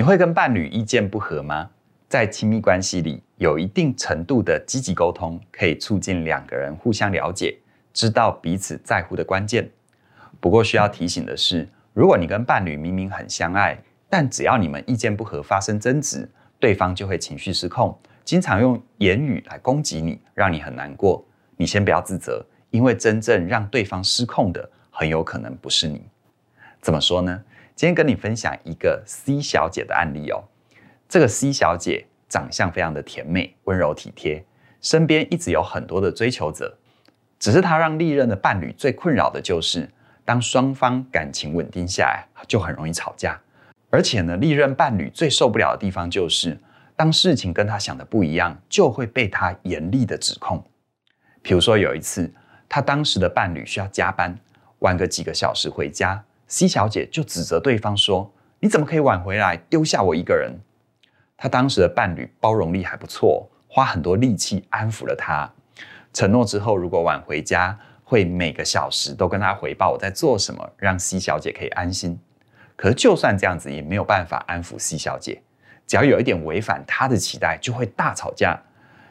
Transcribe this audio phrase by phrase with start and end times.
[0.00, 1.68] 你会跟伴侣意见不合吗？
[2.08, 7.58] 在亲密关系里，有一定程度的积极沟通，可以促进两个人互相了解，
[7.92, 9.70] 知道彼此在乎的关键。
[10.40, 13.78] 不过需要提醒的是，如果你跟伴侣明明很相爱，
[14.08, 16.26] 但只要你们意见不合，发生争执，
[16.58, 17.94] 对方就会情绪失控，
[18.24, 21.22] 经常用言语来攻击你，让你很难过。
[21.58, 26.02] 你先不要自责，因为真正让对方失控的，很有可能不是你。
[26.80, 27.44] 怎么说呢？
[27.80, 30.44] 今天跟你分享一个 C 小姐的案例哦。
[31.08, 34.44] 这个 C 小姐长相非常的甜美、温柔体贴，
[34.82, 36.76] 身边一直有很多的追求者。
[37.38, 39.88] 只是她让历任的伴侣最困扰的就是，
[40.26, 43.40] 当双方感情稳定下来，就很容易吵架。
[43.88, 46.60] 而且呢，历任伴侣最受不了的地方就是，
[46.94, 50.62] 当事情跟她想的不一样，就会被她严厉的指控。
[51.40, 52.30] 比如说有一次，
[52.68, 54.38] 她当时的伴侣需要加班，
[54.80, 60.52] 晚个几个小时回家，C 小姐就指责对方说：“你怎么可以晚回来，丢下我一个人？”
[61.38, 65.48] 她当时的伴侣包容力还不错，花很多力气安抚了她，
[66.12, 72.18] 承诺之后如果晚回家，会每个小时都跟她回报我在做什么，让 C 小姐可以安心。
[72.76, 75.40] 可是就算这样子，也没有办法安抚 C 小姐，
[75.86, 78.60] 只要有一点违反她的期待，就会大吵架，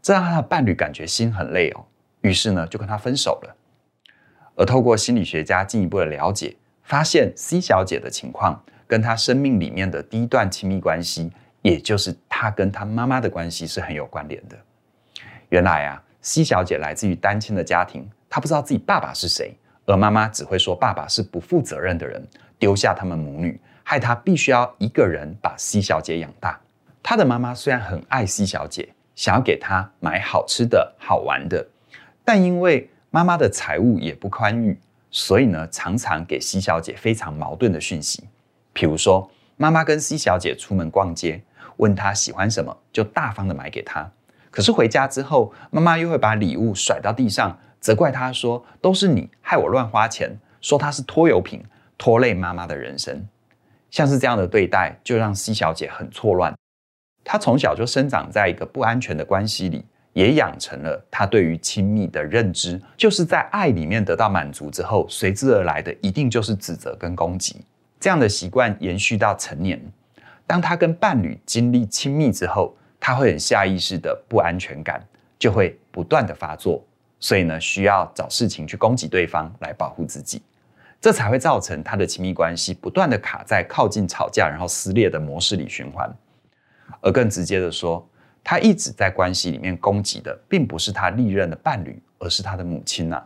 [0.00, 1.84] 这让她的伴侣感觉心很累哦。
[2.22, 3.56] 于是呢，就跟他分手了。
[4.54, 11.32] 而透过心理学家进一步的了解，发现 C 小姐的情况跟她生命里面的第一段亲密关系。
[11.62, 14.56] 也就是她跟她妈妈的关系是很有关联的。
[15.48, 22.22] 原来啊，C 小姐来自于单亲的家庭，她不知道自己爸爸是谁，而妈妈只会说爸爸是不负责任的人，
[22.58, 26.60] 丢下他们母女，害她必须要一个人把 C 小姐养大。
[27.02, 31.66] 她的妈妈虽然很爱 C 小姐，想要给她买好吃的好玩的，
[32.26, 34.78] 但因为妈妈的财务也不宽裕，
[35.16, 38.24] 所以呢，常常给 C 小姐非常矛盾的讯息，
[38.74, 41.40] 譬如说，妈妈跟 C 小姐出门逛街。
[41.76, 44.10] 问她喜欢什么，就大方的买给她。
[44.50, 51.62] 可是回家之后，妈妈又会把礼物甩到地上，责怪她说：“都是你害我乱花钱。”说她是拖油瓶，
[51.96, 53.28] 拖累妈妈的人生。
[53.92, 56.52] 像是这样的对待，就让 C 小姐很错乱。
[57.22, 59.84] 她从小就生长在一个不安全的关系里，
[60.14, 67.56] 也养成了他对于亲密的认知，就是在爱里面得到满足之后，随之而来的一定就是指责跟攻击。
[68.00, 69.80] 这样的习惯延续到成年。
[70.46, 75.02] 当他跟伴侣经历亲密之后，他会很下意识的不安全感
[75.38, 76.84] 就会不断的发作，
[77.18, 80.40] 所以呢，需要找事情去攻击对方来保护自己，
[81.00, 86.08] 这才会造成他的亲密关系不断的卡在靠近吵架然后撕裂的模式里循环。
[87.00, 88.06] 而更直接的说，
[88.44, 93.20] 他一直在关系里面攻击的，并不是他历任的伴侣，而是他的母亲呐。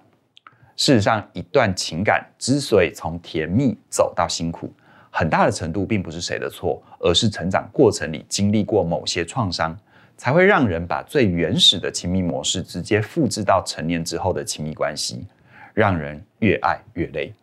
[0.76, 4.72] 事实上，一段情感之所以从甜蜜走到辛苦，
[5.10, 9.76] 很大的程度并不是谁的错，而是成长过程里经历过某些创伤，
[10.16, 15.26] 才会让人把最原始的亲密模式直接复制到成年之后的亲密关系，
[15.74, 17.34] 让人越爱越累。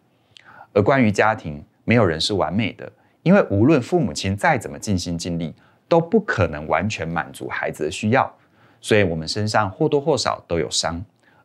[0.71, 2.89] 而关于家庭，没有人是完美的，
[3.21, 5.53] 因为无论父母亲再怎么尽心尽力，
[5.87, 8.31] 都不可能完全满足孩子的需要，
[8.81, 11.03] 所以我们身上或多或少都有伤，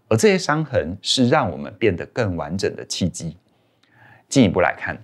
[0.09, 3.37] 而这些伤痕是让我们变得更完整的契机。
[4.29, 4.97] 进一步来看。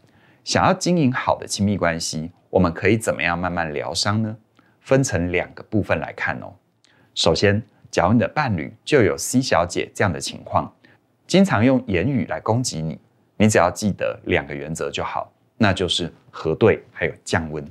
[0.45, 4.37] 想要经营好的亲密关系，我们可以怎么样慢慢疗伤呢？
[4.81, 6.55] 分成两个部分来看哦。
[7.17, 7.61] 首先，
[7.91, 10.73] 假如你的伴侣就有 C 小姐这样的情况，
[11.27, 12.97] 经常用言语来攻击你，
[13.37, 17.69] 你只要记得两个原则就好，那就是核对还有降温。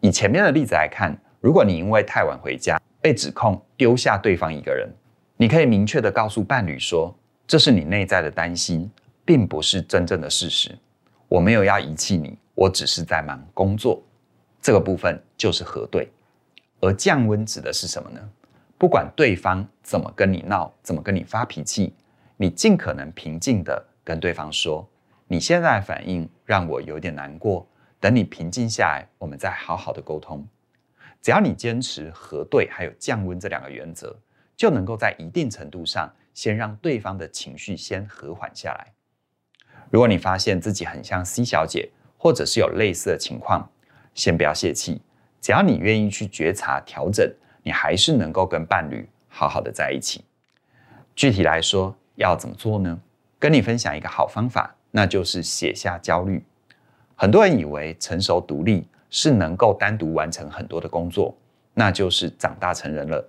[0.00, 4.88] 以前面的例子来看，如果你因为太晚回家被指控丢下对方一个人，
[5.36, 7.14] 你可以明确地告诉伴侣说，
[7.46, 8.90] 这是你内在的担心，
[9.24, 10.76] 并不是真正的事实。
[11.28, 14.02] 我没有要遗弃你，我只是在忙工作。
[14.60, 16.08] 这个部分就是核对，
[16.80, 18.20] 而降温指的是什么呢？
[18.78, 21.94] 不管对方怎么跟你闹，怎么跟你发脾气，
[22.36, 24.86] 你尽可能平静地跟对方说
[25.28, 27.66] ：“你现在的反应让我有点难过，
[28.00, 30.46] 等你平静下来，我们再好好的沟通。”
[31.22, 34.16] 只要你坚持核对还有降温这两个原则，
[34.56, 38.92] 就能够在一定程度上先让对方的情绪先和缓下来。
[39.90, 43.68] 如果你发现自己很像 C 小姐，或者是有类似的情况，
[44.14, 45.02] 先不要泄气。
[45.40, 47.28] 只要你愿意去觉察、调整，
[47.62, 50.24] 你还是能够跟伴侣好好的在一起。
[51.14, 53.00] 具体来说，要怎么做呢？
[53.38, 56.44] 跟你分享一个好方法，那就是写下焦虑。
[57.16, 61.34] 很多人以为成熟独立是能够单独完成很多的工作，
[61.72, 63.26] 那就是长大成人了。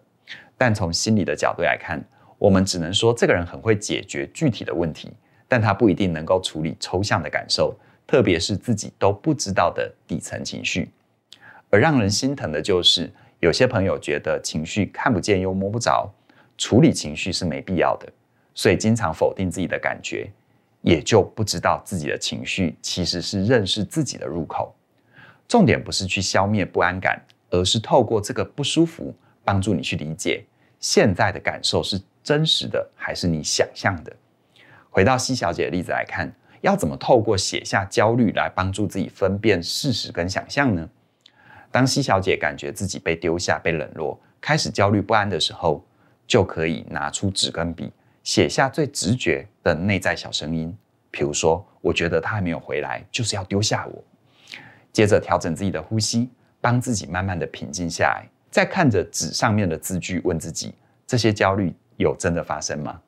[0.57, 2.04] 但从心理的角度来看，
[2.38, 5.12] 我们只能说这个人很会解决具体的问题。
[5.48, 7.74] 但他不一定能够处理抽象的感受，
[8.06, 10.92] 特别是自己都不知道的底层情绪。
[11.69, 16.13] 而让人心疼的就是，有些朋友觉得情绪看不见又摸不着，
[16.57, 18.12] 处理情绪是没必要的，
[18.54, 20.30] 所以经常否定自己的感觉，
[20.81, 24.74] 也就不知道自己的情绪其实是认识自己的入口。
[25.47, 30.44] 重点不是去消灭不安感，而是透过这个不舒服，帮助你去理解
[30.79, 34.13] 现在的感受是真实的还是你想象的。
[34.89, 36.29] 回到西小姐的例子来看，
[36.62, 40.89] 要怎么透过写下焦虑来帮助自己分辨事实跟想象呢？
[41.71, 45.85] 当西小姐感觉自己被丢下、被冷落，开始焦虑不安的时候，
[46.25, 47.91] 就可以拿出纸跟笔，
[48.24, 50.75] 写下最直觉的内在小声音。
[51.10, 54.04] 比如说，我觉得他还没有回来，就是要丢下我。
[54.92, 56.30] 接着调整自己的呼吸，
[56.62, 58.28] 帮自己慢慢的平静下来。
[58.50, 60.74] 再看着纸上面的字句，问自己：
[61.06, 63.00] 这些焦虑有真的发生吗？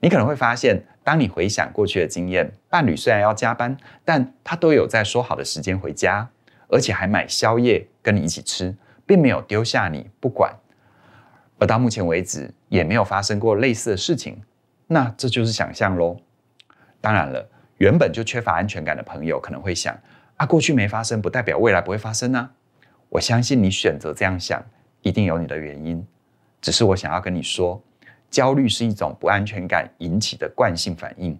[0.00, 6.28] 你可能会发现，当你回想过去的经验，伴侣虽然要加班，但他都有在说好的时间回家，
[6.68, 8.74] 而且还买宵夜跟你一起吃，
[9.06, 10.52] 并没有丢下你不管。
[11.58, 14.42] 而到目前为止，也没有发生过类似的事情，
[14.92, 16.18] 那这就是想象喽。
[17.00, 17.48] 当然了，
[17.78, 19.98] 原本就缺乏安全感的朋友可能会想：
[20.36, 22.50] 啊，过去没发生，不代表未来不会发生呢、啊。
[23.08, 24.62] 我相信你选择这样想，
[25.00, 26.06] 一定有你的原因。
[26.60, 27.82] 只是我想要跟你说。
[28.30, 31.38] 焦虑是一种不安全感引起的惯性反应，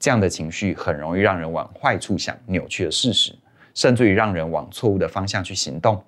[0.00, 3.32] 这样的情绪很容易让人往坏处想，扭曲了事实，
[3.72, 6.02] 甚至于让人往错误的方向去行动。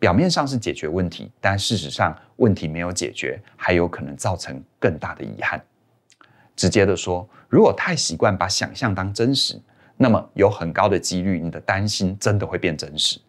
[0.00, 5.62] 表面上是解决问题，但事实上问题没有解决，还有可能造成更大的遗憾。
[6.56, 9.60] 直接的说，如果太习惯把想象当真实，
[9.96, 13.20] 那么有很高的几率你的担心真的会变真实。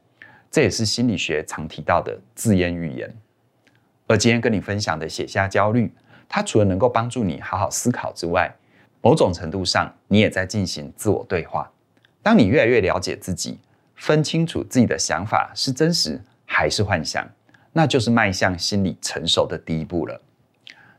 [0.50, 3.13] 这也是心理学常提到的自言预言。
[4.07, 5.94] 而今天跟你分享的写下焦虑。
[6.29, 8.53] 它除了能够帮助你好好思考之外，
[9.01, 11.71] 某种程度上，你也在进行自我对话。
[12.21, 13.57] 当你越来越了解自己，
[13.95, 17.25] 分清楚自己的想法是真实还是幻想，
[17.71, 20.21] 那就是迈向心理成熟的第一步了。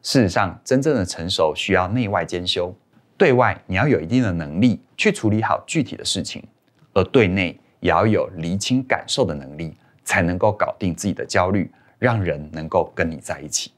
[0.02, 2.74] 事实上，真正的成熟需要内外兼修。
[3.16, 6.40] 对外，你要有一定的能力去处理好具体的事情；
[6.94, 13.72] 而对内，也要有厘清感受的能力，才能够搞定自己的焦虑，让人能够跟你在一起。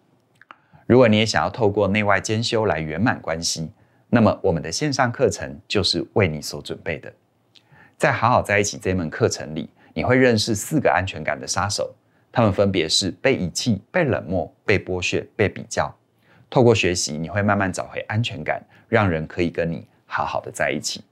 [0.87, 3.71] 如果你也想要透过内外兼修来圆满关系，
[4.09, 7.11] 那么我们的线上课程就是为你所准备的。
[7.97, 11.95] 在好好在一起这门课程里，你会认识四个安全感的杀手，
[12.31, 15.95] 他们分别是被遗弃、被冷漠、被剥削、被比较。
[16.50, 21.02] 透过学习，你会慢慢找回安全感，让人可以跟你好好的在一起。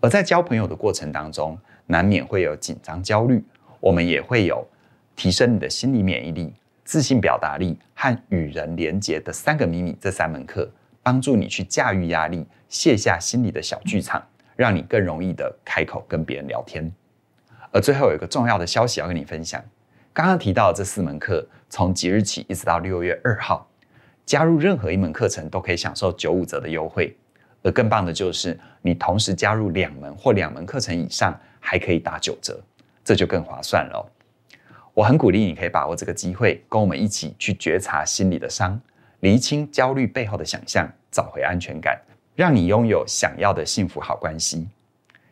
[0.00, 3.42] 而在交朋友的过程当中，难免会有紧张、焦虑，
[3.80, 4.64] 我们也会有
[5.16, 6.52] 提升你的心理免疫力。
[6.84, 10.70] 自信表达力和与人连结的三个秘密，这三门课
[11.02, 14.24] 帮助你去驾驭压力，卸下心里的小剧场，
[14.54, 16.92] 让你更容易的开口跟别人聊天。
[17.72, 19.60] 而最后有一个重要的消息要跟你分享，
[20.12, 23.68] 刚刚提到的这四门课，从即日起一直到六月二号，
[24.26, 27.16] 加入任何一门课程都可以享受九五折的优惠。
[27.62, 32.60] 而更棒的就是，你同时加入两门或两门课程以上，还可以打九折，
[33.02, 34.12] 这就更划算了。
[34.94, 38.80] 我很鼓励你可以把握这个机会，跟我们一起去觉察心里的伤，
[39.20, 42.00] 厘清焦虑背后的想象，找回安全感，
[42.34, 44.68] 让你拥有想要的幸福好关系。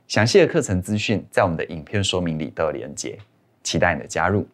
[0.09, 3.19] 详细的课程资讯在我们的影片说明里都有连结，
[3.63, 4.47] 期待你的加入。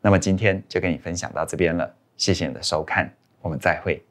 [0.00, 3.10] 那么今天就跟你分享到这边了，谢谢你的收看，
[3.44, 4.02] 我们再会。